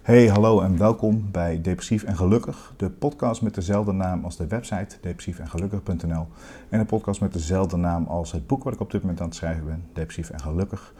Hey, 0.00 0.28
hallo 0.28 0.60
en 0.60 0.78
welkom 0.78 1.28
bij 1.30 1.60
Depressief 1.60 2.02
en 2.02 2.16
Gelukkig, 2.16 2.72
de 2.76 2.90
podcast 2.90 3.42
met 3.42 3.54
dezelfde 3.54 3.92
naam 3.92 4.24
als 4.24 4.36
de 4.36 4.46
website 4.46 4.96
depressiefengelukkig.nl 5.00 6.26
en 6.68 6.80
een 6.80 6.86
podcast 6.86 7.20
met 7.20 7.32
dezelfde 7.32 7.76
naam 7.76 8.06
als 8.06 8.32
het 8.32 8.46
boek 8.46 8.64
wat 8.64 8.72
ik 8.72 8.80
op 8.80 8.90
dit 8.90 9.00
moment 9.00 9.20
aan 9.20 9.26
het 9.26 9.36
schrijven 9.36 9.64
ben, 9.64 9.84
Depressief 9.92 10.30
en 10.30 10.40
Gelukkig. 10.40 10.94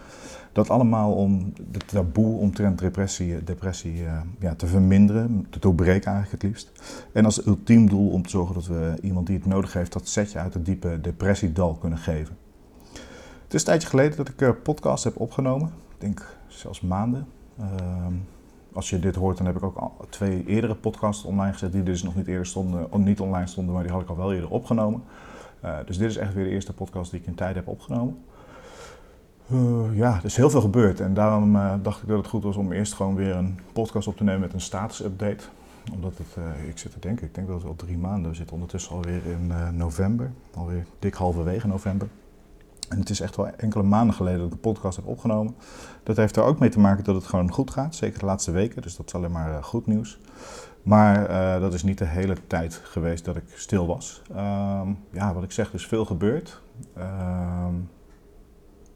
Dat 0.52 0.71
allemaal 0.71 1.12
om 1.12 1.52
de 1.71 1.78
taboe 1.78 2.38
omtrent 2.38 2.78
depressie, 2.78 3.44
depressie 3.44 4.02
uh, 4.02 4.21
ja, 4.38 4.54
te 4.54 4.67
verminderen, 4.67 5.46
te 5.51 5.58
doorbreken 5.58 6.12
eigenlijk 6.12 6.42
het 6.42 6.51
liefst. 6.51 6.72
En 7.12 7.24
als 7.24 7.46
ultiem 7.46 7.88
doel 7.88 8.10
om 8.10 8.22
te 8.22 8.30
zorgen 8.30 8.54
dat 8.54 8.67
we 8.67 8.94
iemand 9.03 9.26
die 9.26 9.37
het 9.37 9.46
nodig 9.46 9.72
heeft 9.72 9.92
dat 9.92 10.08
setje 10.08 10.38
uit 10.38 10.54
het 10.54 10.64
diepe 10.64 11.01
depressiedal 11.01 11.74
kunnen 11.74 11.98
geven. 11.98 12.37
Het 13.44 13.54
is 13.54 13.60
een 13.60 13.67
tijdje 13.67 13.88
geleden 13.88 14.17
dat 14.17 14.28
ik 14.28 14.40
eh, 14.40 14.51
podcast 14.62 15.04
heb 15.04 15.21
opgenomen, 15.21 15.69
ik 15.69 16.01
denk 16.01 16.37
zelfs 16.46 16.80
maanden. 16.80 17.27
Uh, 17.60 17.66
als 18.73 18.91
je 18.91 18.98
dit 18.98 19.14
hoort, 19.14 19.37
dan 19.37 19.46
heb 19.46 19.56
ik 19.56 19.62
ook 19.62 19.92
twee 20.09 20.45
eerdere 20.46 20.74
podcasts 20.74 21.24
online 21.24 21.52
gezet 21.52 21.72
die 21.72 21.82
dus 21.82 22.02
nog 22.02 22.16
niet 22.16 22.26
eerder 22.26 22.46
stonden, 22.46 22.88
niet 23.04 23.20
online 23.20 23.46
stonden, 23.46 23.74
maar 23.74 23.82
die 23.82 23.92
had 23.92 24.02
ik 24.02 24.08
al 24.08 24.16
wel 24.16 24.32
eerder 24.32 24.50
opgenomen. 24.50 25.02
Uh, 25.64 25.76
dus 25.86 25.98
dit 25.98 26.10
is 26.10 26.16
echt 26.16 26.34
weer 26.34 26.45
de 26.45 26.50
eerste 26.50 26.72
podcast 26.72 27.10
die 27.10 27.20
ik 27.20 27.26
in 27.26 27.34
tijd 27.34 27.54
heb 27.54 27.68
opgenomen. 27.68 28.24
Uh, 29.52 29.96
ja, 29.96 30.16
er 30.16 30.24
is 30.24 30.36
heel 30.36 30.50
veel 30.50 30.60
gebeurd 30.60 31.00
en 31.00 31.14
daarom 31.14 31.56
uh, 31.56 31.74
dacht 31.82 32.02
ik 32.02 32.09
dat 32.09 32.18
het 32.18 32.26
goed 32.26 32.42
was 32.42 32.56
om 32.56 32.72
eerst 32.72 32.92
gewoon 32.95 33.14
weer 33.14 33.36
een 33.36 33.59
podcast 33.72 34.06
op 34.06 34.16
te 34.16 34.24
nemen 34.24 34.40
met 34.40 34.52
een 34.52 34.60
status 34.60 35.04
update. 35.04 35.45
Omdat 35.92 36.18
het, 36.18 36.45
ik 36.68 36.78
zit 36.78 36.92
te 36.92 36.98
denken, 36.98 37.26
ik 37.26 37.34
denk 37.34 37.46
dat 37.46 37.56
het 37.56 37.66
al 37.66 37.76
drie 37.76 37.98
maanden, 37.98 38.30
we 38.30 38.37
zitten 38.37 38.54
ondertussen 38.54 38.92
alweer 38.92 39.20
in 39.26 39.52
november, 39.76 40.30
alweer 40.54 40.87
dik 40.98 41.14
halverwege 41.14 41.66
november. 41.66 42.09
En 42.90 42.98
het 42.98 43.10
is 43.10 43.20
echt 43.20 43.36
wel 43.36 43.48
enkele 43.48 43.82
maanden 43.82 44.14
geleden 44.14 44.38
dat 44.38 44.46
ik 44.46 44.52
een 44.52 44.60
podcast 44.60 44.96
heb 44.96 45.06
opgenomen. 45.06 45.54
Dat 46.02 46.16
heeft 46.16 46.36
er 46.36 46.42
ook 46.42 46.58
mee 46.58 46.68
te 46.68 46.80
maken 46.80 47.04
dat 47.04 47.14
het 47.14 47.24
gewoon 47.24 47.52
goed 47.52 47.70
gaat, 47.70 47.94
zeker 47.94 48.18
de 48.18 48.24
laatste 48.24 48.50
weken. 48.50 48.82
Dus 48.82 48.96
dat 48.96 49.06
is 49.06 49.14
alleen 49.14 49.30
maar 49.30 49.50
uh, 49.50 49.62
goed 49.62 49.86
nieuws. 49.86 50.18
Maar 50.82 51.30
uh, 51.30 51.60
dat 51.60 51.74
is 51.74 51.82
niet 51.82 51.98
de 51.98 52.04
hele 52.04 52.36
tijd 52.46 52.74
geweest 52.74 53.24
dat 53.24 53.37
ik 53.37 53.42
stil 53.54 53.87
was. 53.87 54.23
Uh, 54.32 54.88
ja, 55.10 55.34
wat 55.34 55.42
ik 55.42 55.52
zeg, 55.52 55.68
er 55.68 55.74
is 55.74 55.87
veel 55.87 56.04
gebeurd. 56.04 56.60
Ehm, 56.96 57.74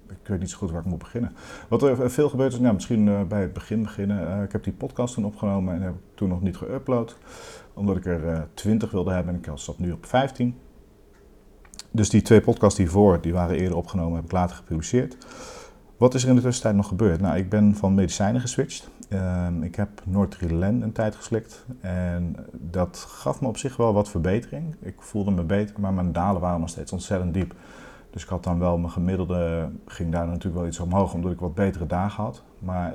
ik 0.08 0.26
weet 0.26 0.40
niet 0.40 0.50
zo 0.50 0.58
goed 0.58 0.70
waar 0.70 0.80
ik 0.80 0.86
moet 0.86 0.98
beginnen. 0.98 1.32
Wat 1.68 1.82
er 1.82 2.10
veel 2.10 2.28
gebeurd 2.28 2.52
is, 2.52 2.58
nou, 2.58 2.74
misschien 2.74 3.28
bij 3.28 3.40
het 3.40 3.52
begin 3.52 3.82
beginnen. 3.82 4.42
ik 4.42 4.52
heb 4.52 4.64
die 4.64 4.72
podcast 4.72 5.14
toen 5.14 5.24
opgenomen 5.24 5.74
en 5.74 5.82
heb 5.82 5.94
toen 6.14 6.28
nog 6.28 6.42
niet 6.42 6.56
geüpload. 6.56 7.16
Omdat 7.74 7.96
ik 7.96 8.06
er 8.06 8.48
20 8.54 8.90
wilde 8.90 9.12
hebben 9.12 9.34
en 9.34 9.52
ik 9.52 9.58
zat 9.58 9.78
nu 9.78 9.92
op 9.92 10.06
15. 10.06 10.58
Dus 11.94 12.10
die 12.10 12.22
twee 12.22 12.40
podcasts 12.40 12.78
hiervoor, 12.78 13.20
die 13.20 13.32
waren 13.32 13.56
eerder 13.56 13.76
opgenomen, 13.76 14.14
heb 14.14 14.24
ik 14.24 14.32
later 14.32 14.56
gepubliceerd. 14.56 15.16
Wat 15.96 16.14
is 16.14 16.22
er 16.22 16.28
in 16.28 16.34
de 16.34 16.40
tussentijd 16.40 16.74
nog 16.74 16.88
gebeurd? 16.88 17.20
Nou, 17.20 17.36
ik 17.36 17.48
ben 17.48 17.74
van 17.74 17.94
medicijnen 17.94 18.40
geswitcht. 18.40 18.88
Uh, 19.08 19.46
ik 19.60 19.74
heb 19.74 19.88
Noordrilen 20.04 20.82
een 20.82 20.92
tijd 20.92 21.14
geslikt. 21.14 21.64
En 21.80 22.36
dat 22.52 23.06
gaf 23.08 23.40
me 23.40 23.48
op 23.48 23.56
zich 23.56 23.76
wel 23.76 23.92
wat 23.92 24.08
verbetering. 24.08 24.76
Ik 24.80 24.94
voelde 24.98 25.30
me 25.30 25.42
beter, 25.42 25.80
maar 25.80 25.92
mijn 25.92 26.12
dalen 26.12 26.40
waren 26.40 26.60
nog 26.60 26.68
steeds 26.68 26.92
ontzettend 26.92 27.34
diep. 27.34 27.54
Dus 28.10 28.22
ik 28.22 28.28
had 28.28 28.44
dan 28.44 28.58
wel 28.58 28.78
mijn 28.78 28.92
gemiddelde, 28.92 29.68
ging 29.86 30.12
daar 30.12 30.26
natuurlijk 30.26 30.56
wel 30.56 30.66
iets 30.66 30.80
omhoog, 30.80 31.14
omdat 31.14 31.32
ik 31.32 31.40
wat 31.40 31.54
betere 31.54 31.86
dagen 31.86 32.24
had. 32.24 32.42
Maar 32.58 32.94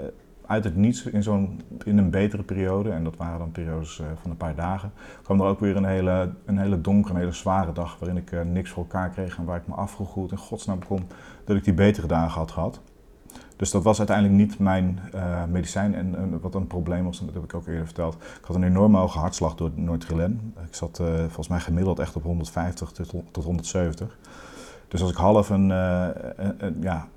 uit 0.50 0.64
het 0.64 0.76
niets 0.76 1.04
in, 1.04 1.24
zo'n, 1.24 1.62
in 1.86 1.98
een 1.98 2.10
betere 2.10 2.44
periode, 2.44 2.92
en 2.92 3.04
dat 3.04 3.18
waren 3.18 3.40
dan 3.40 3.52
periodes 3.52 4.00
uh, 4.00 4.08
van 4.22 4.32
een 4.32 4.38
paar 4.38 4.56
dagen, 4.56 4.92
kwam 5.24 5.42
er 5.42 5.48
ook 5.48 5.60
weer 5.60 5.76
een 5.76 5.86
hele, 5.86 6.34
een 6.46 6.58
hele 6.58 6.82
donkere, 6.82 7.14
een 7.14 7.20
hele 7.20 7.32
zware 7.32 7.72
dag 7.72 8.00
waarin 8.00 8.18
ik 8.18 8.32
uh, 8.32 8.42
niks 8.42 8.70
voor 8.70 8.84
elkaar 8.84 9.10
kreeg 9.10 9.38
en 9.38 9.46
waar 9.46 9.58
ik 9.58 9.68
me 9.68 9.74
afvroeg 9.74 10.14
hoe 10.14 10.24
het 10.24 10.32
in 10.32 10.38
godsnaam 10.38 10.86
kon 10.86 11.08
dat 11.44 11.56
ik 11.56 11.64
die 11.64 11.74
betere 11.74 12.08
dagen 12.08 12.40
had 12.40 12.52
gehad. 12.52 12.82
Dus 13.56 13.72
dat 13.72 13.84
was 13.84 13.98
uiteindelijk 13.98 14.38
niet 14.38 14.60
mijn 14.60 15.00
uh, 15.16 15.46
medicijn 15.46 15.96
en, 15.96 16.40
wat 16.42 16.56
een 16.56 16.68
probleem 16.68 17.04
was, 17.04 17.20
en 17.20 17.26
dat 17.26 17.36
heb 17.36 17.44
ik 17.44 17.54
ook 17.54 17.68
eerder 17.68 17.86
verteld. 17.86 18.14
Ik 18.16 18.46
had 18.46 18.56
een 18.56 18.64
enorme 18.64 18.98
hoge 18.98 19.20
hartslag 19.20 19.56
door 19.56 19.72
Noordrilen. 19.76 20.54
Ik 20.68 20.76
zat 20.76 21.02
volgens 21.20 21.48
mij 21.48 21.60
gemiddeld 21.60 22.00
echt 22.00 22.16
op 22.16 22.24
150 22.24 22.92
tot, 22.92 23.14
tot 23.32 23.44
170. 23.44 24.18
Dus 24.88 25.02
als 25.02 25.12
ik 25.12 25.18
half 25.18 25.50
een, 25.50 25.70
een, 25.70 26.66
een 26.66 26.78
ja, 26.82 27.08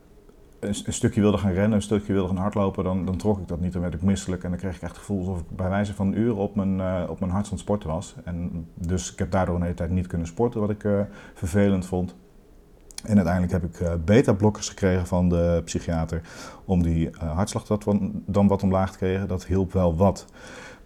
een, 0.62 0.74
een, 0.84 0.92
stukje 0.92 1.20
wilde 1.20 1.38
gaan 1.38 1.52
rennen, 1.52 1.72
een 1.72 1.82
stukje 1.82 2.12
wilde 2.12 2.28
gaan 2.28 2.36
hardlopen, 2.36 2.84
dan, 2.84 3.04
dan 3.04 3.16
trok 3.16 3.38
ik 3.38 3.48
dat 3.48 3.60
niet. 3.60 3.72
Dan 3.72 3.82
werd 3.82 3.94
ik 3.94 4.02
misselijk 4.02 4.44
en 4.44 4.50
dan 4.50 4.58
kreeg 4.58 4.76
ik 4.76 4.82
echt 4.82 4.90
het 4.90 5.00
gevoel 5.00 5.18
alsof 5.18 5.38
ik 5.38 5.56
bij 5.56 5.68
wijze 5.68 5.94
van 5.94 6.12
uren 6.12 6.36
op 6.36 6.54
mijn, 6.54 6.78
uh, 6.78 7.02
op 7.08 7.20
mijn 7.20 7.32
hart 7.32 7.50
het 7.50 7.58
sporten 7.58 7.88
was. 7.88 8.14
En 8.24 8.66
dus 8.74 9.12
ik 9.12 9.18
heb 9.18 9.30
daardoor 9.30 9.56
een 9.56 9.62
hele 9.62 9.74
tijd 9.74 9.90
niet 9.90 10.06
kunnen 10.06 10.26
sporten, 10.26 10.60
wat 10.60 10.70
ik 10.70 10.84
uh, 10.84 11.00
vervelend 11.34 11.86
vond. 11.86 12.14
En 13.04 13.16
uiteindelijk 13.16 13.52
heb 13.52 13.64
ik 13.64 13.80
uh, 13.80 13.92
beta-blokkers 14.04 14.68
gekregen 14.68 15.06
van 15.06 15.28
de 15.28 15.62
psychiater 15.64 16.20
om 16.64 16.82
die 16.82 17.10
hartslag 17.18 17.66
dan 18.26 18.48
wat 18.48 18.62
omlaag 18.62 18.92
te 18.92 18.98
krijgen. 18.98 19.28
Dat 19.28 19.46
hielp 19.46 19.72
wel 19.72 19.96
wat. 19.96 20.26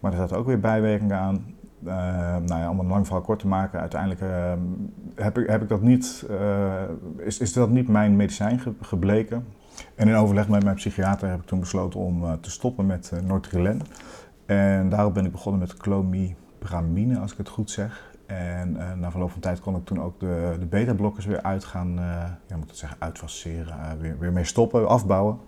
Maar 0.01 0.13
er 0.13 0.19
zaten 0.19 0.37
ook 0.37 0.47
weer 0.47 0.61
bijwerkingen 0.61 1.17
aan. 1.17 1.55
Uh, 1.85 1.93
nou 2.37 2.61
ja, 2.61 2.71
om 2.71 2.79
een 2.79 2.87
lang 2.87 3.07
verhaal 3.07 3.25
kort 3.25 3.39
te 3.39 3.47
maken, 3.47 3.81
uiteindelijk 3.81 4.21
uh, 4.21 4.53
heb, 5.15 5.39
ik, 5.39 5.49
heb 5.49 5.63
ik 5.63 5.69
dat 5.69 5.83
niet, 5.83 6.27
is, 7.17 7.39
is 7.39 7.53
dat 7.53 7.71
niet 7.71 7.89
mijn 7.89 8.17
medicijn 8.17 8.59
ge 8.59 8.73
gebleken. 8.81 9.45
En 9.95 10.09
in 10.09 10.15
overleg 10.15 10.49
met 10.49 10.65
mijn 10.65 10.77
psychiater 10.77 11.29
heb 11.29 11.41
ik 11.41 11.47
toen 11.47 11.61
besloten 11.61 12.01
om 12.01 12.25
uh, 12.25 12.33
te 12.33 12.51
stoppen 12.51 12.87
met 12.87 13.11
uh, 13.15 13.21
Nortrilen. 13.21 13.81
En 14.47 14.89
daarop 14.89 15.15
ben 15.15 15.25
ik 15.25 15.33
begonnen 15.33 15.61
met 15.61 15.77
clomipramine, 15.77 17.19
als 17.19 17.33
ik 17.33 17.39
het 17.39 17.49
goed 17.49 17.71
zeg. 17.71 18.15
En 18.27 18.77
uh, 18.77 18.93
na 18.93 19.11
verloop 19.11 19.31
van 19.31 19.41
tijd 19.41 19.61
kon 19.61 19.77
ik 19.77 19.85
toen 19.85 20.03
ook 20.03 20.21
de, 20.21 20.57
de 20.59 20.67
beta-blokkers 20.67 21.27
weer 21.27 21.43
uit 21.43 21.65
gaan, 21.65 21.95
ja, 22.47 22.57
moet 22.57 22.71
ik 22.71 22.77
zeggen, 22.77 22.99
uitfaseren, 23.01 23.99
weer, 24.01 24.19
weer 24.19 24.33
mee 24.33 24.45
stoppen, 24.45 24.89
afbouwen. 24.89 25.39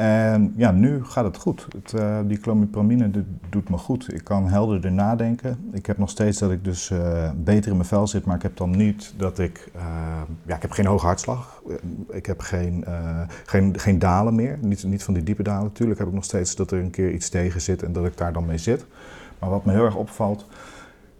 En 0.00 0.52
ja, 0.56 0.70
nu 0.70 1.04
gaat 1.04 1.24
het 1.24 1.36
goed. 1.36 1.66
Het, 1.72 1.92
uh, 1.92 2.18
die 2.26 2.38
clomipramine 2.38 3.10
doet 3.48 3.68
me 3.68 3.76
goed. 3.76 4.14
Ik 4.14 4.24
kan 4.24 4.48
helderder 4.48 4.92
nadenken. 4.92 5.70
Ik 5.72 5.86
heb 5.86 5.98
nog 5.98 6.10
steeds 6.10 6.38
dat 6.38 6.50
ik 6.50 6.64
dus 6.64 6.90
uh, 6.90 7.30
beter 7.36 7.70
in 7.70 7.76
mijn 7.76 7.88
vel 7.88 8.06
zit, 8.06 8.24
maar 8.24 8.36
ik 8.36 8.42
heb 8.42 8.56
dan 8.56 8.70
niet 8.70 9.14
dat 9.16 9.38
ik... 9.38 9.70
Uh, 9.76 9.82
ja, 10.46 10.56
ik 10.56 10.62
heb 10.62 10.70
geen 10.70 10.86
hoge 10.86 11.06
hartslag. 11.06 11.62
Ik 12.10 12.26
heb 12.26 12.40
geen, 12.40 12.84
geen, 13.44 13.78
geen 13.78 13.98
dalen 13.98 14.34
meer. 14.34 14.58
Niet, 14.60 14.84
niet 14.84 15.02
van 15.02 15.14
die 15.14 15.22
diepe 15.22 15.42
dalen. 15.42 15.64
Natuurlijk 15.64 15.98
heb 15.98 16.08
ik 16.08 16.14
nog 16.14 16.24
steeds 16.24 16.56
dat 16.56 16.70
er 16.70 16.78
een 16.78 16.90
keer 16.90 17.12
iets 17.12 17.28
tegen 17.28 17.60
zit 17.60 17.82
en 17.82 17.92
dat 17.92 18.06
ik 18.06 18.16
daar 18.16 18.32
dan 18.32 18.46
mee 18.46 18.58
zit. 18.58 18.86
Maar 19.38 19.50
wat 19.50 19.64
me 19.64 19.72
heel 19.72 19.84
erg 19.84 19.96
opvalt, 19.96 20.46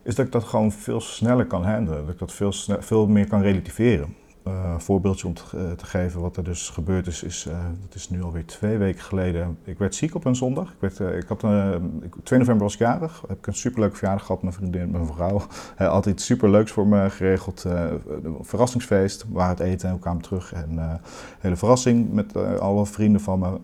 is 0.03 0.15
dat 0.15 0.27
ik 0.27 0.33
dat 0.33 0.45
gewoon 0.45 0.73
veel 0.73 1.01
sneller 1.01 1.47
kan 1.47 1.65
handelen. 1.65 2.01
Dat 2.01 2.13
ik 2.13 2.19
dat 2.19 2.33
veel, 2.33 2.53
veel 2.79 3.07
meer 3.07 3.29
kan 3.29 3.43
relativeren. 3.43 4.15
Een 4.51 4.81
voorbeeldje 4.81 5.27
om 5.27 5.35
te, 5.35 5.43
uh, 5.55 5.71
te, 5.71 5.87
geven 5.87 6.21
wat 6.21 6.37
er 6.37 6.45
dus 6.45 6.69
gebeurd 6.69 7.07
is, 7.07 7.23
is 7.23 7.47
uh, 7.47 7.53
dat 7.87 7.95
is 7.95 8.11
nu 8.11 8.23
alweer 8.23 8.47
twee 8.47 8.79
weken 8.79 9.03
geleden. 9.03 9.59
Ik 9.65 9.79
werd 9.79 9.95
ziek 9.95 10.15
op 10.15 10.25
een 10.25 10.37
zondag. 10.37 10.71
Ik 10.71 10.81
werd, 10.81 11.01
ik 11.23 11.29
had 11.29 11.43
een, 11.43 12.13
2 12.23 12.39
november 12.39 12.65
was 12.65 12.75
ik 12.75 12.81
jarig. 12.81 13.25
Heb 13.29 13.39
ik 13.39 13.47
een 13.47 13.55
superleuke 13.55 13.97
verjaardag 13.97 14.27
gehad 14.27 14.43
met 14.43 14.61
mijn 14.61 14.71
vriendin, 14.71 14.91
mijn 14.91 15.15
vrouw. 15.15 15.43
altijd 15.89 16.15
iets 16.15 16.25
superleuks 16.25 16.73
voor 16.73 16.87
me 16.87 17.11
geregeld. 17.11 17.65
een 17.65 18.37
verrassingsfeest, 18.41 19.25
waar 19.29 19.49
het 19.49 19.61
eten 19.61 19.89
en 19.89 19.95
we 19.95 20.01
kwamen 20.01 20.23
terug. 20.23 20.53
En 20.53 21.01
hele 21.39 21.57
verrassing 21.57 22.13
met 22.13 22.37
alle 22.61 22.87
vrienden 22.87 23.21
van 23.21 23.39
me. 23.39 23.59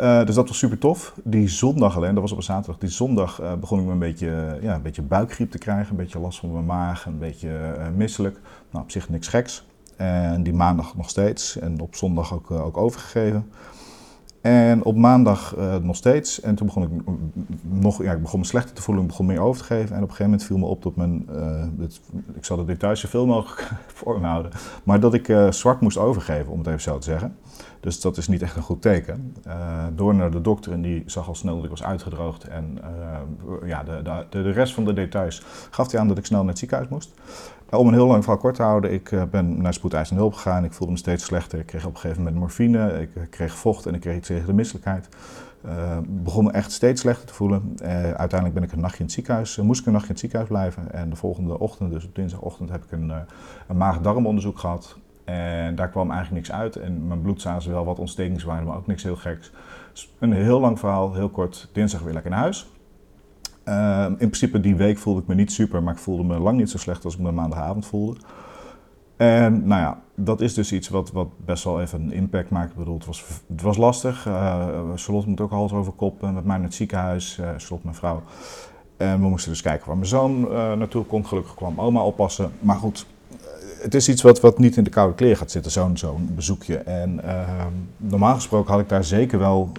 Uh, 0.00 0.24
dus 0.24 0.34
dat 0.34 0.48
was 0.48 0.58
super 0.58 0.78
tof. 0.78 1.14
Die 1.24 1.48
zondag 1.48 1.96
alleen, 1.96 2.12
dat 2.12 2.22
was 2.22 2.32
op 2.32 2.36
een 2.36 2.42
zaterdag, 2.42 2.78
die 2.78 2.88
zondag 2.88 3.40
uh, 3.40 3.54
begon 3.54 3.78
ik 3.78 3.84
me 3.84 3.92
een 3.92 3.98
beetje, 3.98 4.58
ja, 4.62 4.74
een 4.74 4.82
beetje 4.82 5.02
buikgriep 5.02 5.50
te 5.50 5.58
krijgen. 5.58 5.90
Een 5.90 5.96
beetje 5.96 6.18
last 6.18 6.38
van 6.38 6.52
mijn 6.52 6.64
maag, 6.64 7.06
een 7.06 7.18
beetje 7.18 7.48
uh, 7.48 7.84
misselijk. 7.96 8.40
Nou, 8.70 8.84
op 8.84 8.90
zich 8.90 9.08
niks 9.08 9.28
geks. 9.28 9.66
En 9.96 10.42
die 10.42 10.54
maandag 10.54 10.96
nog 10.96 11.08
steeds. 11.08 11.58
En 11.58 11.80
op 11.80 11.94
zondag 11.94 12.34
ook, 12.34 12.50
ook 12.50 12.76
overgegeven. 12.76 13.50
En 14.44 14.84
op 14.84 14.96
maandag 14.96 15.56
nog 15.82 15.96
steeds. 15.96 16.40
En 16.40 16.54
toen 16.54 16.66
begon 16.66 16.82
ik 16.82 16.90
nog, 17.62 18.02
ja, 18.02 18.12
ik 18.12 18.22
begon 18.22 18.40
me 18.40 18.46
slechter 18.46 18.74
te 18.74 18.82
voelen, 18.82 19.02
ik 19.02 19.08
begon 19.08 19.26
meer 19.26 19.40
over 19.40 19.60
te 19.60 19.66
geven. 19.66 19.96
En 19.96 20.02
op 20.02 20.08
een 20.08 20.16
gegeven 20.16 20.24
moment 20.24 20.44
viel 20.44 20.58
me 20.58 20.66
op 20.66 20.82
dat 20.82 20.96
mijn, 20.96 21.28
het, 21.78 22.00
ik 22.34 22.44
zal 22.44 22.56
de 22.56 22.64
details 22.64 23.00
zoveel 23.00 23.26
mogelijk 23.26 23.70
voor 23.98 24.20
me 24.20 24.26
houden, 24.26 24.52
maar 24.82 25.00
dat 25.00 25.14
ik 25.14 25.36
zwart 25.50 25.80
moest 25.80 25.96
overgeven, 25.96 26.52
om 26.52 26.58
het 26.58 26.66
even 26.66 26.80
zo 26.80 26.98
te 26.98 27.04
zeggen. 27.10 27.36
Dus 27.84 28.00
dat 28.00 28.16
is 28.16 28.28
niet 28.28 28.42
echt 28.42 28.56
een 28.56 28.62
goed 28.62 28.82
teken. 28.82 29.34
Uh, 29.46 29.84
door 29.94 30.14
naar 30.14 30.30
de 30.30 30.40
dokter 30.40 30.72
en 30.72 30.82
die 30.82 31.02
zag 31.06 31.28
al 31.28 31.34
snel 31.34 31.54
dat 31.54 31.64
ik 31.64 31.70
was 31.70 31.82
uitgedroogd. 31.82 32.44
En 32.44 32.78
uh, 33.62 33.68
ja, 33.68 33.82
de, 33.82 34.02
de, 34.02 34.42
de, 34.42 34.50
rest 34.50 34.74
van 34.74 34.84
de 34.84 34.92
details 34.92 35.42
gaf 35.70 35.90
hij 35.90 36.00
aan 36.00 36.08
dat 36.08 36.18
ik 36.18 36.26
snel 36.26 36.38
naar 36.38 36.48
het 36.48 36.58
ziekenhuis 36.58 36.88
moest. 36.88 37.14
Uh, 37.72 37.78
om 37.78 37.88
een 37.88 37.94
heel 37.94 38.06
lang 38.06 38.22
verhaal 38.22 38.40
kort 38.40 38.54
te 38.54 38.62
houden, 38.62 38.92
ik 38.92 39.10
ben 39.30 39.62
naar 39.62 39.74
spoedeisende 39.74 40.20
hulp 40.20 40.34
gegaan. 40.34 40.64
Ik 40.64 40.72
voelde 40.72 40.92
me 40.92 40.98
steeds 40.98 41.24
slechter. 41.24 41.58
Ik 41.58 41.66
kreeg 41.66 41.86
op 41.86 41.94
een 41.94 42.00
gegeven 42.00 42.22
moment 42.22 42.40
morfine, 42.40 43.00
ik 43.00 43.30
kreeg 43.30 43.54
vocht 43.54 43.86
en 43.86 43.94
ik 43.94 44.00
kreeg 44.00 44.16
iets 44.16 44.28
tegen 44.34 44.46
de 44.46 44.52
misselijkheid. 44.52 45.08
begon 46.06 46.44
me 46.44 46.50
echt 46.50 46.72
steeds 46.72 47.00
slechter 47.00 47.26
te 47.26 47.34
voelen. 47.34 47.76
uiteindelijk 48.16 48.54
ben 48.54 48.62
ik 48.62 48.72
een 48.72 48.80
nachtje 48.80 48.98
in 48.98 49.04
het 49.04 49.14
ziekenhuis, 49.14 49.56
moest 49.56 49.80
ik 49.80 49.86
een 49.86 49.92
nachtje 49.92 50.08
in 50.08 50.14
het 50.14 50.22
ziekenhuis 50.22 50.50
blijven. 50.50 50.92
En 50.92 51.10
de 51.10 51.16
volgende 51.16 51.58
ochtend, 51.58 51.92
dus 51.92 52.04
op 52.04 52.14
dinsdagochtend, 52.14 52.70
heb 52.70 52.84
ik 52.84 52.92
een, 52.92 53.12
een 53.68 53.76
maag-darmonderzoek 53.76 54.58
gehad. 54.58 54.98
En 55.24 55.74
daar 55.74 55.88
kwam 55.88 56.10
eigenlijk 56.10 56.46
niks 56.46 56.58
uit. 56.60 56.76
En 56.76 57.06
mijn 57.06 57.22
bloed 57.22 57.40
zagen 57.40 57.70
wel 57.70 57.84
wat 57.84 57.98
ontstekingswaarden, 57.98 58.66
maar 58.66 58.76
ook 58.76 58.86
niks 58.86 59.02
heel 59.02 59.16
geks. 59.16 59.52
Dus 59.92 60.14
een 60.18 60.32
heel 60.32 60.60
lang 60.60 60.78
verhaal, 60.78 61.14
heel 61.14 61.28
kort. 61.28 61.68
Dinsdag 61.72 62.00
weer 62.00 62.12
lekker 62.12 62.30
naar 62.30 62.40
huis. 62.40 62.66
Uh, 63.68 64.04
in 64.08 64.16
principe 64.16 64.60
die 64.60 64.76
week 64.76 64.98
voelde 64.98 65.20
ik 65.20 65.26
me 65.26 65.34
niet 65.34 65.52
super, 65.52 65.82
maar 65.82 65.94
ik 65.94 66.00
voelde 66.00 66.24
me 66.24 66.38
lang 66.38 66.58
niet 66.58 66.70
zo 66.70 66.78
slecht 66.78 67.04
als 67.04 67.14
ik 67.14 67.20
me 67.20 67.32
maandagavond 67.32 67.86
voelde. 67.86 68.20
En 69.16 69.66
nou 69.66 69.80
ja, 69.80 70.00
dat 70.14 70.40
is 70.40 70.54
dus 70.54 70.72
iets 70.72 70.88
wat, 70.88 71.12
wat 71.12 71.28
best 71.44 71.64
wel 71.64 71.80
even 71.80 72.00
een 72.00 72.12
impact 72.12 72.50
maakt. 72.50 72.70
Ik 72.70 72.76
bedoel, 72.76 72.94
het 72.94 73.06
was, 73.06 73.24
het 73.48 73.62
was 73.62 73.76
lastig. 73.76 74.26
Uh, 74.26 74.66
Charlotte 74.94 75.28
moet 75.28 75.40
ook 75.40 75.50
hals 75.50 75.72
over 75.72 75.92
kop 75.92 76.20
met 76.20 76.44
mij 76.44 76.56
naar 76.56 76.62
het 76.62 76.74
ziekenhuis. 76.74 77.38
Uh, 77.40 77.46
Charlotte, 77.46 77.80
mijn 77.82 77.94
vrouw. 77.94 78.22
En 78.96 79.20
we 79.20 79.28
moesten 79.28 79.50
dus 79.50 79.62
kijken 79.62 79.86
waar 79.86 79.96
mijn 79.96 80.08
zoon 80.08 80.40
naartoe 80.50 81.04
kon. 81.04 81.26
Gelukkig 81.26 81.54
kwam 81.54 81.80
oma 81.80 82.02
oppassen. 82.02 82.52
Maar 82.60 82.76
goed, 82.76 83.06
het 83.80 83.94
is 83.94 84.08
iets 84.08 84.22
wat, 84.22 84.40
wat 84.40 84.58
niet 84.58 84.76
in 84.76 84.84
de 84.84 84.90
koude 84.90 85.14
kleer 85.14 85.36
gaat 85.36 85.50
zitten, 85.50 85.72
zo'n 85.72 85.96
zo'n 85.96 86.30
bezoekje. 86.34 86.76
En 86.76 87.20
normaal 87.96 88.34
gesproken 88.34 88.72
had 88.72 88.80
ik 88.80 88.88
daar 88.88 89.04
zeker 89.04 89.38
wel 89.38 89.72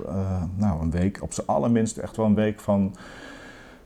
nou, 0.55 0.81
een 0.81 0.91
week, 0.91 1.19
op 1.21 1.33
zijn 1.33 1.47
allerminst 1.47 1.97
echt 1.97 2.17
wel 2.17 2.25
een 2.25 2.35
week 2.35 2.59
van 2.59 2.95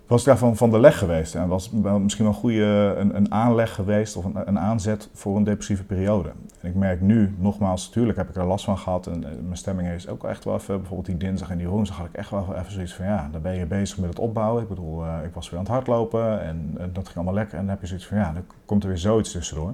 was 0.09 0.23
daarvan 0.23 0.57
van 0.57 0.69
de 0.69 0.79
leg 0.79 0.97
geweest. 0.97 1.35
En 1.35 1.47
was 1.47 1.71
misschien 1.71 2.25
wel 2.25 2.33
een 2.33 2.39
goede 2.39 2.95
een, 2.97 3.15
een 3.15 3.31
aanleg 3.31 3.73
geweest 3.73 4.15
of 4.15 4.25
een, 4.25 4.47
een, 4.47 4.59
aanzet 4.59 5.09
voor 5.13 5.37
een 5.37 5.43
depressieve 5.43 5.83
periode. 5.83 6.29
En 6.61 6.69
ik 6.69 6.75
merk 6.75 7.01
nu, 7.01 7.35
nogmaals, 7.37 7.87
natuurlijk 7.87 8.17
heb 8.17 8.29
ik 8.29 8.35
er 8.35 8.45
last 8.45 8.65
van 8.65 8.77
gehad. 8.77 9.07
En 9.07 9.19
mijn 9.19 9.57
stemming 9.57 9.89
is 9.89 10.07
ook 10.07 10.23
echt 10.23 10.43
wel 10.43 10.55
even, 10.55 10.77
bijvoorbeeld 10.77 11.07
die 11.07 11.17
dinsdag 11.17 11.49
en 11.49 11.57
die 11.57 11.67
woensdag 11.67 11.97
had 11.97 12.05
ik 12.05 12.13
echt 12.13 12.29
wel 12.29 12.55
even 12.55 12.71
zoiets 12.71 12.93
van, 12.93 13.05
ja, 13.05 13.29
dan 13.31 13.41
ben 13.41 13.55
je 13.55 13.65
bezig 13.65 13.97
met 13.97 14.09
het 14.09 14.19
opbouwen. 14.19 14.61
Ik 14.61 14.69
bedoel, 14.69 15.03
uh, 15.03 15.17
ik 15.25 15.33
was 15.33 15.49
weer 15.49 15.59
aan 15.59 15.65
het 15.65 15.73
hardlopen 15.73 16.41
en, 16.41 16.77
dat 16.93 17.05
ging 17.05 17.15
allemaal 17.15 17.33
lekker. 17.33 17.53
En 17.53 17.61
dan 17.61 17.69
heb 17.69 17.81
je 17.81 17.87
zoiets 17.87 18.07
van, 18.07 18.17
ja, 18.17 18.33
dan 18.33 18.43
komt 18.65 18.83
er 18.83 18.89
weer 18.89 18.97
zoiets 18.97 19.31
tussendoor. 19.31 19.73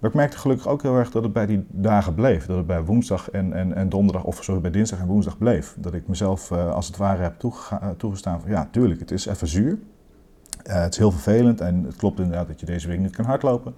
Maar 0.00 0.10
ik 0.10 0.16
merkte 0.16 0.38
gelukkig 0.38 0.68
ook 0.68 0.82
heel 0.82 0.96
erg 0.96 1.10
dat 1.10 1.22
het 1.22 1.32
bij 1.32 1.46
die 1.46 1.66
dagen 1.68 2.14
bleef. 2.14 2.46
Dat 2.46 2.56
het 2.56 2.66
bij 2.66 2.84
woensdag 2.84 3.30
en, 3.30 3.52
en, 3.52 3.74
en 3.74 3.88
donderdag, 3.88 4.24
of 4.24 4.44
sorry, 4.44 4.60
bij 4.60 4.70
dinsdag 4.70 4.98
en 4.98 5.06
woensdag 5.06 5.38
bleef. 5.38 5.74
Dat 5.78 5.94
ik 5.94 6.08
mezelf 6.08 6.50
uh, 6.50 6.72
als 6.72 6.86
het 6.86 6.96
ware 6.96 7.22
heb 7.22 7.38
toegestaan 7.96 8.40
van 8.40 8.50
ja, 8.50 8.68
tuurlijk, 8.70 9.00
het 9.00 9.10
is 9.10 9.26
even 9.26 9.46
zuur. 9.46 9.59
Uh, 9.66 9.76
het 10.64 10.92
is 10.92 10.98
heel 10.98 11.10
vervelend 11.10 11.60
en 11.60 11.84
het 11.84 11.96
klopt 11.96 12.18
inderdaad 12.18 12.46
dat 12.46 12.60
je 12.60 12.66
deze 12.66 12.88
week 12.88 12.98
niet 12.98 13.16
kan 13.16 13.24
hardlopen. 13.24 13.74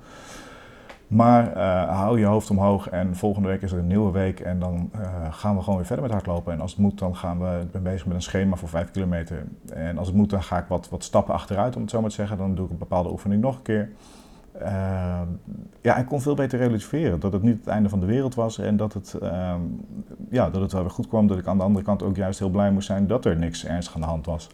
Maar 1.06 1.58
hou 1.88 2.18
je 2.18 2.24
hoofd 2.24 2.50
omhoog 2.50 2.88
en 2.88 3.16
volgende 3.16 3.48
week 3.48 3.62
is 3.62 3.72
er 3.72 3.78
een 3.78 3.86
nieuwe 3.86 4.12
week 4.12 4.40
en 4.40 4.58
dan 4.58 4.90
gaan 5.30 5.56
we 5.56 5.62
gewoon 5.62 5.76
weer 5.76 5.86
verder 5.86 6.04
met 6.04 6.14
hardlopen. 6.14 6.52
En 6.52 6.60
als 6.60 6.70
het 6.70 6.80
moet, 6.80 6.98
dan 6.98 7.16
gaan 7.16 7.38
we, 7.38 7.58
ik 7.62 7.70
ben 7.70 7.82
bezig 7.82 8.06
met 8.06 8.14
een 8.14 8.22
schema 8.22 8.56
voor 8.56 8.68
5 8.68 8.90
kilometer. 8.90 9.44
En 9.72 9.98
als 9.98 10.06
het 10.06 10.16
moet, 10.16 10.30
dan 10.30 10.42
ga 10.42 10.58
ik 10.58 10.64
wat, 10.68 10.88
wat 10.88 11.04
stappen 11.04 11.34
achteruit, 11.34 11.76
om 11.76 11.82
het 11.82 11.90
zo 11.90 12.00
maar 12.00 12.10
te 12.10 12.14
zeggen. 12.14 12.36
Dan 12.36 12.54
doe 12.54 12.64
ik 12.64 12.70
een 12.70 12.78
bepaalde 12.78 13.10
oefening 13.10 13.42
nog 13.42 13.56
een 13.56 13.62
keer. 13.62 13.90
Ja, 15.80 15.96
ik 15.96 16.06
kon 16.06 16.20
veel 16.20 16.34
beter 16.34 16.58
relativeren. 16.58 17.20
Dat 17.20 17.32
het 17.32 17.42
niet 17.42 17.58
het 17.58 17.66
einde 17.66 17.88
van 17.88 18.00
de 18.00 18.06
wereld 18.06 18.34
was 18.34 18.58
en 18.58 18.76
dat 18.76 18.92
het, 18.92 19.16
uh, 19.22 19.54
ja, 20.30 20.50
dat 20.50 20.60
het 20.60 20.72
wel 20.72 20.80
weer 20.80 20.90
goed 20.90 21.08
kwam. 21.08 21.26
Dat 21.26 21.38
ik 21.38 21.46
aan 21.46 21.56
de 21.56 21.64
andere 21.64 21.84
kant 21.84 22.02
ook 22.02 22.16
juist 22.16 22.38
heel 22.38 22.50
blij 22.50 22.70
moest 22.70 22.86
zijn 22.86 23.06
dat 23.06 23.24
er 23.24 23.36
niks 23.36 23.66
ernstig 23.66 23.94
aan 23.94 24.00
de 24.00 24.06
hand 24.06 24.26
was. 24.26 24.50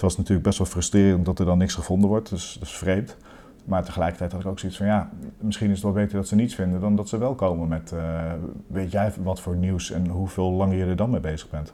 Het 0.00 0.08
was 0.08 0.18
natuurlijk 0.18 0.46
best 0.46 0.58
wel 0.58 0.66
frustrerend 0.66 1.24
dat 1.24 1.38
er 1.38 1.44
dan 1.44 1.58
niks 1.58 1.74
gevonden 1.74 2.08
wordt, 2.08 2.28
dus 2.28 2.56
dat 2.58 2.68
is 2.68 2.76
vreemd. 2.76 3.16
Maar 3.64 3.84
tegelijkertijd 3.84 4.32
had 4.32 4.40
ik 4.40 4.46
ook 4.46 4.58
zoiets 4.58 4.78
van, 4.78 4.86
ja, 4.86 5.10
misschien 5.38 5.68
is 5.68 5.74
het 5.74 5.82
wel 5.82 5.92
beter 5.92 6.16
dat 6.16 6.28
ze 6.28 6.34
niets 6.34 6.54
vinden 6.54 6.80
dan 6.80 6.96
dat 6.96 7.08
ze 7.08 7.18
wel 7.18 7.34
komen 7.34 7.68
met, 7.68 7.92
uh, 7.94 8.32
weet 8.66 8.90
jij 8.90 9.12
wat 9.22 9.40
voor 9.40 9.56
nieuws 9.56 9.90
en 9.90 10.08
hoeveel 10.08 10.50
langer 10.50 10.76
je 10.76 10.84
er 10.84 10.96
dan 10.96 11.10
mee 11.10 11.20
bezig 11.20 11.50
bent. 11.50 11.72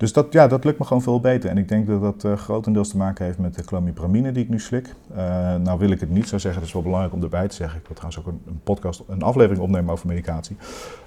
Dus 0.00 0.12
dat, 0.12 0.32
ja, 0.32 0.46
dat 0.46 0.64
lukt 0.64 0.78
me 0.78 0.84
gewoon 0.84 1.02
veel 1.02 1.20
beter. 1.20 1.50
En 1.50 1.58
ik 1.58 1.68
denk 1.68 1.86
dat 1.86 2.00
dat 2.00 2.24
uh, 2.24 2.36
grotendeels 2.36 2.88
te 2.88 2.96
maken 2.96 3.24
heeft 3.24 3.38
met 3.38 3.54
de 3.54 3.64
clomipramine 3.64 4.32
die 4.32 4.42
ik 4.42 4.48
nu 4.48 4.60
slik. 4.60 4.94
Uh, 5.10 5.16
nou 5.54 5.78
wil 5.78 5.90
ik 5.90 6.00
het 6.00 6.10
niet 6.10 6.28
zo 6.28 6.38
zeggen, 6.38 6.60
het 6.60 6.68
is 6.68 6.72
wel 6.72 6.82
belangrijk 6.82 7.14
om 7.14 7.22
erbij 7.22 7.48
te 7.48 7.54
zeggen. 7.54 7.78
Ik 7.78 7.86
wil 7.86 7.96
trouwens 7.96 8.22
ook 8.22 8.32
een, 8.32 8.42
een 8.46 8.60
podcast, 8.64 9.02
een 9.08 9.22
aflevering 9.22 9.62
opnemen 9.62 9.92
over 9.92 10.06
medicatie. 10.06 10.56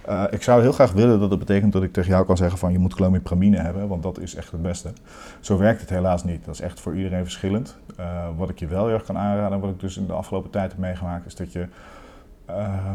Uh, 0.09 0.23
ik 0.29 0.43
zou 0.43 0.61
heel 0.61 0.71
graag 0.71 0.91
willen 0.91 1.19
dat 1.19 1.29
het 1.29 1.39
betekent 1.39 1.73
dat 1.73 1.83
ik 1.83 1.93
tegen 1.93 2.09
jou 2.09 2.25
kan 2.25 2.37
zeggen 2.37 2.57
van 2.57 2.71
je 2.71 2.79
moet 2.79 2.95
clomipramine 2.95 3.57
hebben, 3.57 3.87
want 3.87 4.03
dat 4.03 4.19
is 4.19 4.35
echt 4.35 4.51
het 4.51 4.61
beste. 4.61 4.93
Zo 5.39 5.57
werkt 5.57 5.81
het 5.81 5.89
helaas 5.89 6.23
niet. 6.23 6.45
Dat 6.45 6.53
is 6.53 6.61
echt 6.61 6.79
voor 6.79 6.95
iedereen 6.95 7.23
verschillend. 7.23 7.77
wat 8.37 8.49
ik 8.49 8.59
je 8.59 8.67
wel 8.67 8.85
heel 8.85 8.93
erg 8.93 9.03
kan 9.03 9.17
aanraden, 9.17 9.59
wat 9.59 9.69
ik 9.69 9.79
dus 9.79 9.97
in 9.97 10.07
de 10.07 10.13
afgelopen 10.13 10.49
tijd 10.49 10.71
heb 10.71 10.79
meegemaakt, 10.79 11.25
is 11.25 11.35
dat 11.35 11.51
je, 11.51 11.67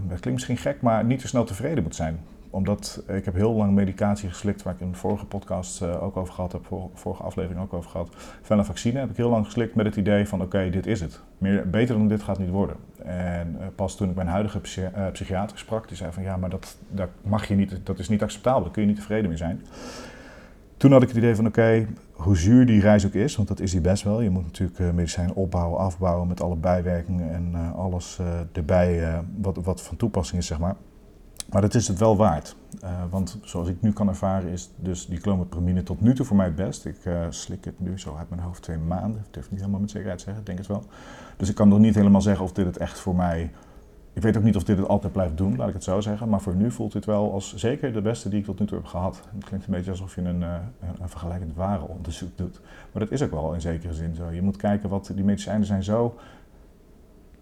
het 0.09 0.21
klinkt 0.21 0.33
misschien 0.33 0.57
gek, 0.57 0.83
maar 0.83 1.05
niet 1.05 1.21
te 1.21 1.29
snel 1.29 1.45
tevreden 1.45 1.83
moet 1.83 1.95
zijn 1.95 2.19
omdat 2.51 3.03
ik 3.07 3.25
heb 3.25 3.35
heel 3.35 3.53
lang 3.53 3.75
medicatie 3.75 4.29
geslikt, 4.29 4.63
waar 4.63 4.75
ik 4.75 4.81
in 4.81 4.91
de 4.91 4.97
vorige 4.97 5.27
podcast 5.27 5.83
uh, 5.83 6.03
ook 6.03 6.17
over 6.17 6.35
gehad 6.35 6.53
heb, 6.53 6.67
vorige 6.95 7.23
aflevering 7.23 7.61
ook 7.61 7.73
over 7.73 7.91
gehad. 7.91 8.09
vaccine 8.43 8.99
heb 8.99 9.11
ik 9.11 9.17
heel 9.17 9.31
lang 9.31 9.45
geslikt 9.45 9.75
met 9.75 9.87
het 9.87 9.97
idee 9.97 10.29
van 10.29 10.43
oké, 10.43 10.71
dit 10.71 10.87
is 10.87 11.01
het. 11.01 11.21
Meer, 11.39 11.71
beter 11.71 11.97
dan 11.97 12.09
dit 12.09 12.23
gaat 12.23 12.39
niet 12.39 12.51
worden. 12.51 12.77
En 13.05 13.57
uh, 13.61 13.67
pas 13.75 13.97
toen 13.97 14.09
ik 14.11 14.15
mijn 14.15 14.29
huidige 14.29 14.61
psy 14.61 14.81
uh, 14.81 15.07
psychiater 15.13 15.59
sprak, 15.59 15.89
die 15.89 15.97
zei 15.97 16.13
van 16.13 16.23
ja, 16.23 16.37
maar 16.37 16.51
dat, 16.51 16.77
dat 16.91 17.09
mag 17.23 17.49
je 17.49 17.55
niet, 17.55 17.81
dat 17.83 17.99
is 17.99 18.09
niet 18.09 18.23
acceptabel, 18.23 18.63
daar 18.63 18.71
kun 18.71 18.83
je 18.83 18.89
niet 18.89 18.97
tevreden 18.97 19.29
mee 19.29 19.39
zijn. 19.39 19.63
Toen 20.77 20.93
had 20.93 21.03
ik 21.03 21.09
het 21.09 21.17
idee 21.17 21.37
van 21.37 21.47
oké, 21.47 21.87
hoe 22.13 22.37
zuur 22.37 22.67
die 22.67 22.81
reis 22.81 23.07
ook 23.07 23.13
is, 23.13 23.37
want 23.37 23.49
dat 23.49 23.61
is 23.61 23.71
die 23.71 23.81
best 23.81 24.03
wel. 24.03 24.21
Je 24.21 24.31
moet 24.31 24.45
natuurlijk 24.45 24.95
medicijnen 24.95 25.35
opbouwen, 25.35 25.79
afbouwen 25.79 26.29
met 26.29 26.41
alle 26.41 26.57
bijwerkingen 26.57 27.31
en 27.31 27.75
alles 27.75 28.21
erbij 28.53 29.23
wat, 29.37 29.57
wat 29.57 29.83
van 29.83 29.97
toepassing 29.97 30.41
is, 30.41 30.47
zeg 30.47 30.59
maar. 30.59 30.77
Maar 31.51 31.61
dat 31.61 31.75
is 31.75 31.89
het 31.89 31.99
wel 31.99 32.17
waard. 32.17 32.57
Uh, 32.85 32.91
want 33.11 33.39
zoals 33.43 33.69
ik 33.69 33.81
nu 33.81 33.93
kan 33.93 34.09
ervaren 34.09 34.51
is 34.51 34.71
dus 34.77 35.07
die 35.07 35.21
clomipramine 35.21 35.83
tot 35.83 36.01
nu 36.01 36.15
toe 36.15 36.27
voor 36.27 36.37
mij 36.37 36.47
het 36.47 36.55
best. 36.55 36.85
Ik 36.85 37.05
uh, 37.05 37.27
slik 37.29 37.65
het 37.65 37.81
nu 37.81 37.99
zo 37.99 38.17
uit 38.17 38.29
mijn 38.29 38.41
hoofd 38.41 38.63
twee 38.63 38.79
maanden. 38.79 39.21
Ik 39.27 39.33
durf 39.33 39.51
niet 39.51 39.61
helemaal 39.61 39.81
met 39.81 39.91
zekerheid 39.91 40.21
zeggen, 40.21 40.41
ik 40.41 40.47
denk 40.47 40.59
het 40.59 40.67
wel. 40.67 40.83
Dus 41.37 41.49
ik 41.49 41.55
kan 41.55 41.69
nog 41.69 41.79
niet 41.79 41.95
helemaal 41.95 42.21
zeggen 42.21 42.45
of 42.45 42.53
dit 42.53 42.67
het 42.67 42.77
echt 42.77 42.99
voor 42.99 43.15
mij... 43.15 43.51
Ik 44.13 44.23
weet 44.25 44.37
ook 44.37 44.43
niet 44.43 44.57
of 44.57 44.65
dit 44.65 44.79
het 44.79 44.89
altijd 44.89 45.13
blijft 45.13 45.37
doen, 45.37 45.57
laat 45.57 45.69
ik 45.69 45.75
het 45.75 45.85
zo 45.85 46.01
zeggen. 46.01 46.29
Maar 46.29 46.41
voor 46.41 46.55
nu 46.55 46.71
voelt 46.71 46.93
dit 46.93 47.05
wel 47.05 47.33
als 47.33 47.55
zeker 47.55 47.93
de 47.93 48.01
beste 48.01 48.29
die 48.29 48.39
ik 48.39 48.45
tot 48.45 48.59
nu 48.59 48.67
toe 48.67 48.79
heb 48.79 48.87
gehad. 48.87 49.23
Het 49.35 49.45
klinkt 49.45 49.67
een 49.67 49.73
beetje 49.73 49.91
alsof 49.91 50.15
je 50.15 50.21
een, 50.21 50.41
uh, 50.41 50.55
een 51.01 51.09
vergelijkend 51.09 51.55
warenonderzoek 51.55 52.37
doet. 52.37 52.61
Maar 52.93 53.03
dat 53.03 53.11
is 53.11 53.23
ook 53.23 53.31
wel 53.31 53.55
in 53.55 53.61
zekere 53.61 53.95
zin 53.95 54.15
zo. 54.15 54.31
Je 54.31 54.43
moet 54.43 54.57
kijken 54.57 54.89
wat... 54.89 55.11
Die 55.15 55.25
medicijnen 55.25 55.67
zijn 55.67 55.83
zo 55.83 56.17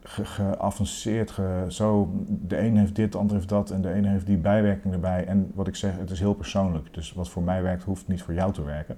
geavanceerd. 0.08 1.30
Ge, 1.30 1.64
zo, 1.68 2.10
de 2.28 2.58
een 2.58 2.76
heeft 2.76 2.94
dit, 2.94 3.12
de 3.12 3.18
ander 3.18 3.36
heeft 3.36 3.48
dat 3.48 3.70
en 3.70 3.80
de 3.80 3.92
ene 3.92 4.08
heeft 4.08 4.26
die 4.26 4.36
bijwerking 4.36 4.94
erbij. 4.94 5.26
En 5.26 5.50
wat 5.54 5.66
ik 5.66 5.76
zeg, 5.76 5.98
het 5.98 6.10
is 6.10 6.20
heel 6.20 6.34
persoonlijk. 6.34 6.94
Dus 6.94 7.12
wat 7.12 7.28
voor 7.28 7.42
mij 7.42 7.62
werkt, 7.62 7.82
hoeft 7.82 8.08
niet 8.08 8.22
voor 8.22 8.34
jou 8.34 8.52
te 8.52 8.64
werken. 8.64 8.96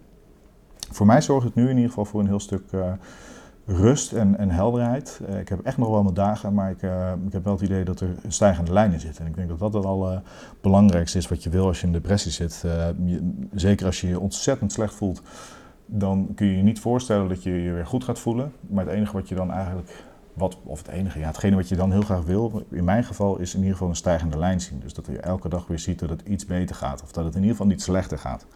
Voor 0.90 1.06
mij 1.06 1.20
zorgt 1.20 1.46
het 1.46 1.54
nu 1.54 1.62
in 1.62 1.74
ieder 1.74 1.88
geval 1.88 2.04
voor 2.04 2.20
een 2.20 2.26
heel 2.26 2.40
stuk 2.40 2.72
uh, 2.72 2.92
rust 3.66 4.12
en, 4.12 4.38
en 4.38 4.50
helderheid. 4.50 5.20
Uh, 5.28 5.38
ik 5.38 5.48
heb 5.48 5.60
echt 5.60 5.76
nog 5.76 5.88
wel 5.88 6.02
mijn 6.02 6.14
dagen, 6.14 6.54
maar 6.54 6.70
ik, 6.70 6.82
uh, 6.82 7.12
ik 7.26 7.32
heb 7.32 7.44
wel 7.44 7.52
het 7.52 7.62
idee 7.62 7.84
dat 7.84 8.00
er 8.00 8.08
een 8.22 8.32
stijgende 8.32 8.72
lijn 8.72 8.92
in 8.92 9.00
zit. 9.00 9.18
En 9.18 9.26
ik 9.26 9.34
denk 9.34 9.48
dat 9.48 9.58
dat 9.58 9.72
het 9.72 9.84
al 9.84 10.22
belangrijkste 10.60 11.18
is 11.18 11.28
wat 11.28 11.42
je 11.42 11.50
wil 11.50 11.66
als 11.66 11.80
je 11.80 11.86
in 11.86 11.92
depressie 11.92 12.32
zit. 12.32 12.64
Zeker 13.54 13.86
als 13.86 14.00
je 14.00 14.08
je 14.08 14.20
ontzettend 14.20 14.72
slecht 14.72 14.94
voelt, 14.94 15.22
dan 15.86 16.32
kun 16.34 16.46
je 16.46 16.56
je 16.56 16.62
niet 16.62 16.80
voorstellen 16.80 17.28
dat 17.28 17.42
je 17.42 17.62
je 17.62 17.72
weer 17.72 17.86
goed 17.86 18.04
gaat 18.04 18.18
voelen. 18.18 18.52
Maar 18.68 18.84
het 18.84 18.94
enige 18.94 19.12
wat 19.12 19.28
je 19.28 19.34
dan 19.34 19.50
eigenlijk 19.50 20.04
wat, 20.38 20.58
of 20.64 20.78
het 20.78 20.88
enige, 20.88 21.18
ja, 21.18 21.26
hetgene 21.26 21.56
wat 21.56 21.68
je 21.68 21.76
dan 21.76 21.92
heel 21.92 22.02
graag 22.02 22.24
wil, 22.24 22.62
in 22.70 22.84
mijn 22.84 23.04
geval, 23.04 23.38
is 23.38 23.52
in 23.52 23.58
ieder 23.58 23.72
geval 23.72 23.88
een 23.88 23.96
stijgende 23.96 24.38
lijn 24.38 24.60
zien. 24.60 24.80
Dus 24.80 24.94
dat 24.94 25.06
je 25.06 25.20
elke 25.20 25.48
dag 25.48 25.66
weer 25.66 25.78
ziet 25.78 25.98
dat 25.98 26.10
het 26.10 26.22
iets 26.22 26.46
beter 26.46 26.76
gaat, 26.76 27.02
of 27.02 27.12
dat 27.12 27.24
het 27.24 27.34
in 27.34 27.40
ieder 27.40 27.56
geval 27.56 27.70
niet 27.70 27.82
slechter 27.82 28.18
gaat. 28.18 28.46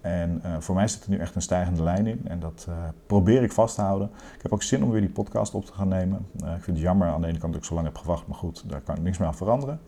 En 0.00 0.42
uh, 0.44 0.56
voor 0.58 0.74
mij 0.74 0.88
zit 0.88 1.04
er 1.04 1.10
nu 1.10 1.16
echt 1.16 1.34
een 1.34 1.42
stijgende 1.42 1.82
lijn 1.82 2.06
in 2.06 2.20
en 2.24 2.40
dat 2.40 2.66
uh, 2.68 2.74
probeer 3.06 3.42
ik 3.42 3.52
vast 3.52 3.74
te 3.74 3.80
houden. 3.80 4.10
Ik 4.34 4.42
heb 4.42 4.52
ook 4.52 4.62
zin 4.62 4.84
om 4.84 4.90
weer 4.90 5.00
die 5.00 5.10
podcast 5.10 5.54
op 5.54 5.64
te 5.64 5.72
gaan 5.72 5.88
nemen. 5.88 6.26
Uh, 6.44 6.48
ik 6.48 6.62
vind 6.62 6.76
het 6.76 6.86
jammer 6.86 7.08
aan 7.08 7.20
de 7.20 7.26
ene 7.26 7.38
kant 7.38 7.52
dat 7.52 7.62
ik 7.62 7.68
zo 7.68 7.74
lang 7.74 7.86
heb 7.86 7.96
gewacht, 7.96 8.26
maar 8.26 8.36
goed, 8.36 8.64
daar 8.66 8.80
kan 8.80 8.96
ik 8.96 9.02
niks 9.02 9.18
meer 9.18 9.28
aan 9.28 9.34
veranderen. 9.34 9.80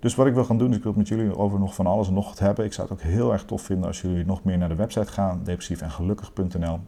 Dus 0.00 0.14
wat 0.14 0.26
ik 0.26 0.34
wil 0.34 0.44
gaan 0.44 0.58
doen, 0.58 0.70
is 0.70 0.76
ik 0.76 0.82
wil 0.82 0.92
het 0.92 1.00
met 1.00 1.08
jullie 1.08 1.36
over 1.36 1.58
nog 1.58 1.74
van 1.74 1.86
alles 1.86 2.08
en 2.08 2.14
nog 2.14 2.28
wat 2.28 2.38
hebben. 2.38 2.64
Ik 2.64 2.72
zou 2.72 2.88
het 2.88 2.98
ook 2.98 3.04
heel 3.04 3.32
erg 3.32 3.44
tof 3.44 3.62
vinden 3.62 3.86
als 3.86 4.00
jullie 4.00 4.24
nog 4.24 4.44
meer 4.44 4.58
naar 4.58 4.68
de 4.68 4.74
website 4.74 5.12
gaan, 5.12 5.40
depressiefengelukkig.nl. 5.44 6.78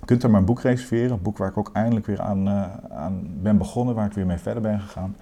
Je 0.00 0.06
kunt 0.06 0.22
er 0.22 0.30
mijn 0.30 0.44
boek 0.44 0.60
reserveren, 0.60 1.10
een 1.10 1.22
boek 1.22 1.38
waar 1.38 1.48
ik 1.48 1.58
ook 1.58 1.70
eindelijk 1.72 2.06
weer 2.06 2.20
aan, 2.20 2.48
uh, 2.48 2.64
aan 2.90 3.28
ben 3.42 3.58
begonnen, 3.58 3.94
waar 3.94 4.06
ik 4.06 4.12
weer 4.12 4.26
mee 4.26 4.38
verder 4.38 4.62
ben 4.62 4.80
gegaan. 4.80 5.16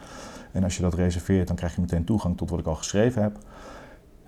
En 0.52 0.64
als 0.64 0.76
je 0.76 0.83
dat 0.83 0.95
reserveert, 0.95 1.47
dan 1.47 1.56
krijg 1.56 1.75
je 1.75 1.80
meteen 1.80 2.04
toegang 2.04 2.37
tot 2.37 2.50
wat 2.50 2.59
ik 2.59 2.66
al 2.66 2.75
geschreven 2.75 3.23
heb. 3.23 3.38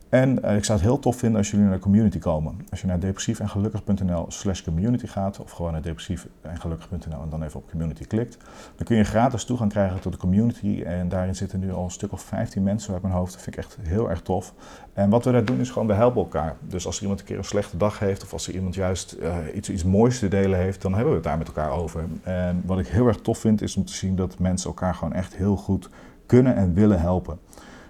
En 0.08 0.38
uh, 0.44 0.56
ik 0.56 0.64
zou 0.64 0.78
het 0.78 0.88
heel 0.88 0.98
tof 0.98 1.16
vinden 1.16 1.38
als 1.38 1.50
jullie 1.50 1.66
naar 1.66 1.74
de 1.74 1.80
community 1.82 2.18
komen. 2.18 2.66
Als 2.70 2.80
je 2.80 2.86
naar 2.86 3.00
depressiefengelukkig.nl 3.00 4.24
slash 4.28 4.62
community 4.62 5.06
gaat, 5.06 5.40
of 5.40 5.50
gewoon 5.50 5.72
naar 5.72 5.82
depressiefengelukkig.nl 5.82 7.22
en 7.22 7.28
dan 7.30 7.42
even 7.42 7.60
op 7.60 7.70
community 7.70 8.04
klikt, 8.04 8.36
dan 8.76 8.86
kun 8.86 8.96
je 8.96 9.04
gratis 9.04 9.44
toegang 9.44 9.70
krijgen 9.70 10.00
tot 10.00 10.12
de 10.12 10.18
community. 10.18 10.82
En 10.82 11.08
daarin 11.08 11.36
zitten 11.36 11.60
nu 11.60 11.72
al 11.72 11.84
een 11.84 11.90
stuk 11.90 12.12
of 12.12 12.20
15 12.22 12.62
mensen 12.62 12.92
uit 12.92 13.02
mijn 13.02 13.14
hoofd. 13.14 13.32
Dat 13.32 13.42
vind 13.42 13.56
ik 13.56 13.64
echt 13.64 13.76
heel 13.80 14.10
erg 14.10 14.22
tof. 14.22 14.54
En 14.92 15.10
wat 15.10 15.24
we 15.24 15.32
daar 15.32 15.44
doen 15.44 15.60
is 15.60 15.70
gewoon, 15.70 15.86
we 15.86 15.94
helpen 15.94 16.22
elkaar. 16.22 16.56
Dus 16.60 16.86
als 16.86 16.96
er 16.96 17.02
iemand 17.02 17.20
een 17.20 17.26
keer 17.26 17.38
een 17.38 17.44
slechte 17.44 17.76
dag 17.76 17.98
heeft, 17.98 18.22
of 18.22 18.32
als 18.32 18.48
er 18.48 18.54
iemand 18.54 18.74
juist 18.74 19.16
uh, 19.20 19.36
iets, 19.54 19.70
iets 19.70 19.84
moois 19.84 20.18
te 20.18 20.28
delen 20.28 20.58
heeft, 20.58 20.82
dan 20.82 20.92
hebben 20.92 21.10
we 21.10 21.16
het 21.16 21.26
daar 21.26 21.38
met 21.38 21.46
elkaar 21.46 21.70
over. 21.70 22.04
En 22.22 22.62
wat 22.66 22.78
ik 22.78 22.86
heel 22.86 23.06
erg 23.06 23.20
tof 23.20 23.38
vind, 23.38 23.62
is 23.62 23.76
om 23.76 23.84
te 23.84 23.94
zien 23.94 24.16
dat 24.16 24.38
mensen 24.38 24.68
elkaar 24.68 24.94
gewoon 24.94 25.12
echt 25.12 25.36
heel 25.36 25.56
goed 25.56 25.88
kunnen 26.26 26.56
en 26.56 26.74
willen 26.74 27.00
helpen. 27.00 27.38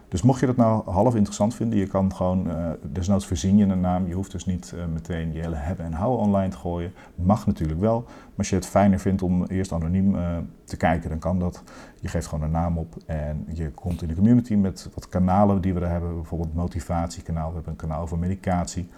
Dus 0.09 0.23
mocht 0.23 0.41
je 0.41 0.47
dat 0.47 0.57
nou 0.57 0.91
half 0.91 1.15
interessant 1.15 1.55
vinden, 1.55 1.79
je 1.79 1.87
kan 1.87 2.15
gewoon, 2.15 2.47
uh, 2.47 2.71
desnoods 2.83 3.27
voorzien 3.27 3.57
je 3.57 3.65
een 3.65 3.81
naam. 3.81 4.07
Je 4.07 4.15
hoeft 4.15 4.33
dus 4.33 4.47
niet 4.47 4.73
uh, 4.75 4.85
meteen 4.93 5.33
je 5.33 5.41
hele 5.41 5.57
hebben 5.57 5.85
en 5.85 5.93
houden 5.93 6.27
online 6.27 6.49
te 6.49 6.57
gooien. 6.57 6.93
Mag 7.15 7.47
natuurlijk 7.47 7.81
wel. 7.81 8.01
Maar 8.07 8.37
als 8.37 8.49
je 8.49 8.55
het 8.55 8.67
fijner 8.67 8.99
vindt 8.99 9.23
om 9.23 9.45
eerst 9.45 9.73
anoniem 9.73 10.15
uh, 10.15 10.37
te 10.65 10.77
kijken, 10.77 11.09
dan 11.09 11.19
kan 11.19 11.39
dat. 11.39 11.63
Je 12.01 12.09
geeft 12.09 12.27
gewoon 12.27 12.45
een 12.45 12.51
naam 12.51 12.79
op 12.79 12.95
en 13.07 13.47
je 13.53 13.71
komt 13.71 14.03
in 14.03 14.09
de 14.09 14.15
community 14.15 14.55
met 14.55 14.91
wat 14.95 15.09
kanalen 15.09 15.61
die 15.61 15.75
we 15.75 15.81
er 15.81 15.89
hebben. 15.89 16.15
Bijvoorbeeld 16.15 16.55
motivatiekanaal, 16.55 17.49
we 17.49 17.55
hebben 17.55 17.73
een 17.73 17.79
kanaal 17.79 18.07
voor 18.07 18.19
medicatie. 18.19 18.89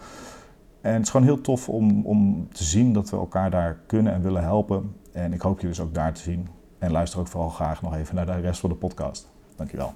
En 0.81 0.93
het 0.93 1.03
is 1.03 1.11
gewoon 1.11 1.27
heel 1.27 1.41
tof 1.41 1.69
om, 1.69 2.07
om 2.07 2.49
te 2.53 2.65
zien 2.65 2.93
dat 2.93 3.11
we 3.11 3.17
elkaar 3.17 3.51
daar 3.51 3.79
kunnen 3.87 4.13
en 4.13 4.23
willen 4.23 4.43
helpen. 4.43 4.95
En 5.13 5.33
ik 5.33 5.41
hoop 5.41 5.61
je 5.61 5.67
dus 5.67 5.81
ook 5.81 5.95
daar 5.95 6.13
te 6.13 6.21
zien. 6.21 6.49
En 6.79 6.91
luister 6.91 7.21
ook 7.21 7.29
vooral 7.29 7.49
graag 7.49 7.83
nog 7.83 7.95
even 7.95 8.15
naar 8.15 8.27
de 8.27 8.41
rest 8.41 8.61
van 8.61 8.71
de 8.71 8.77
podcast. 8.77 9.31
Dankjewel. 9.57 9.93